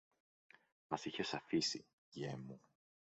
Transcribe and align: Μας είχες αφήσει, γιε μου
Μας 0.87 1.05
είχες 1.05 1.33
αφήσει, 1.33 1.85
γιε 2.09 2.35
μου 2.37 2.61